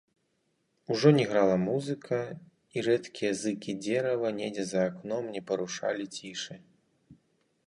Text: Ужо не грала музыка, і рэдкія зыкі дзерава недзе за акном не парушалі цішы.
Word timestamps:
Ужо 0.93 1.09
не 1.17 1.25
грала 1.33 1.57
музыка, 1.65 2.19
і 2.77 2.85
рэдкія 2.89 3.31
зыкі 3.43 3.77
дзерава 3.83 4.35
недзе 4.41 4.63
за 4.71 4.79
акном 4.89 5.23
не 5.37 5.41
парушалі 5.53 6.13
цішы. 6.19 6.55